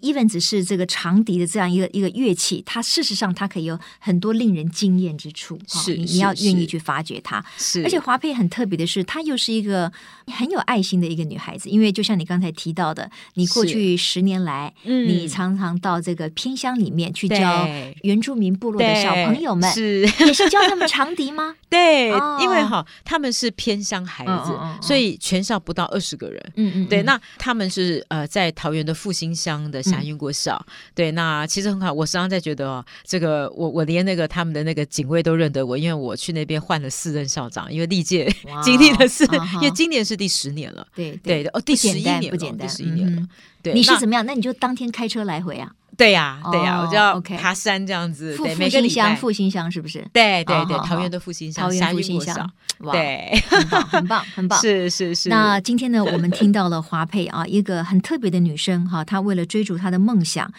[0.04, 5.58] Even 只是这个长笛的这样一个一个乐器，它事实上它可以有很多令人惊艳之处。
[5.66, 7.42] 是，你你要愿意去发掘它。
[7.56, 9.90] 是，而且华佩很特别的是，她又是一个
[10.26, 11.70] 很有爱心的一个女孩子。
[11.70, 17.66] 因为就像你刚才提到的，你过去十年来，嗯，你常常到这个偏乡里面去教
[18.02, 21.54] 原住民部落的小朋友们，是也是教他们长笛吗？
[21.70, 22.08] 对，
[22.40, 24.52] 因为哈他们是偏乡孩子，
[24.86, 26.52] 所以全校不到二十个人。
[26.56, 29.82] 嗯嗯，对，那他们是呃在桃园的复兴乡的。
[29.96, 30.56] 霞云国小。
[30.66, 31.92] 嗯、对，那其实很好。
[31.92, 38.30] 我时常在觉得哦，这个我我连那个他们的那个警卫都认得我，因为我去那边换了四任校长，因为历届
[38.62, 39.24] 经历的是，
[39.54, 40.86] 因为今年是第十年了。
[40.94, 43.22] 对对哦，第十一年不简单，第十一年了。
[43.62, 44.24] 对，你是怎么样？
[44.26, 45.72] 那你就当天开车来回啊？
[45.96, 48.36] 对呀，对呀，我就要爬山这样子。
[48.36, 50.06] 对，复兴乡，复兴乡是不是？
[50.12, 52.50] 对对对，桃园的复兴乡，桃园复兴乡，
[52.92, 54.60] 对，很棒，很棒， 很棒。
[54.60, 55.28] 是是是。
[55.28, 60.52] 那今天呢，我们听到了华佩啊，一个很特别的女生哈，她为了追逐她的梦想，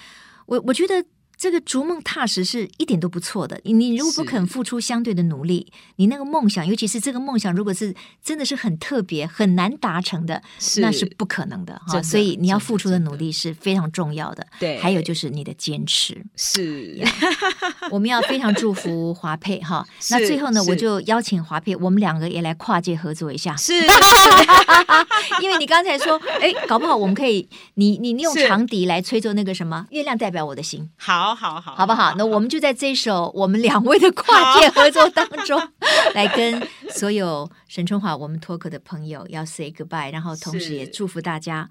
[0.45, 1.05] 我我觉得。
[1.37, 3.59] 这个逐梦踏实是一点都不错的。
[3.63, 12.01] 你如果不肯付出相对的努力，你那个梦想，尤其是这个梦想，如果是真的是很特别、很难达成的，是那是不可能的哈。
[12.01, 14.45] 所以你要付出的努力是非常重要的。
[14.59, 16.25] 对，还有就是你的坚持。
[16.35, 17.03] 是，
[17.91, 19.85] 我们要非常祝福华佩哈。
[20.11, 23.55] 那最后呢，我就邀请华佩，我们两个也来跨界合作一下。
[23.55, 23.73] 是，
[25.41, 29.85] 因为你刚才说，哎，搞不好我们可以，你你你用长笛来吹奏那个什么？
[29.89, 30.89] 月亮代表我的心。
[30.95, 31.24] 好。
[31.33, 32.13] 好好好，好不好？
[32.19, 35.59] 那我们就在这首我们两位的跨界合作当中，
[36.13, 41.69] 来跟所有沈春华我们脱口的朋友要 say goodbye，然后同时也祝福大家。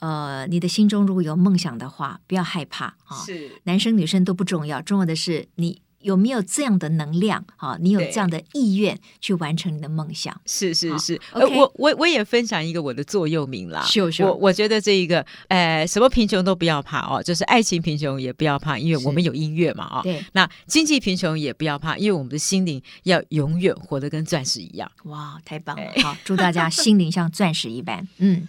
[0.00, 3.16] 呃，你的心中如果有梦想的话，不要害怕啊！
[3.24, 5.80] 是男生女生都不重要，重要的是你。
[6.04, 7.76] 有没有这样的能量哈？
[7.80, 10.38] 你有这样的意愿去完成你的梦想？
[10.44, 13.84] 是是是，呃，我我我也分享一个我的座右铭啦。
[14.20, 20.02] 我我觉得这一个，呃，什么贫穷都不要怕哦，就是爱情贫穷也不要怕，因为我们有音乐嘛啊。
[20.02, 20.22] 对。
[20.32, 24.90] 那经济贫穷也不要怕，因为我们的心灵要永远活得跟钻石一样。
[25.04, 25.90] 哇，太棒了！
[26.02, 28.06] 好，祝大家心灵像钻石一般。
[28.18, 28.46] 嗯。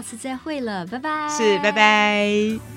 [0.00, 1.28] 下次再会了，拜拜。
[1.28, 2.69] 是，拜拜。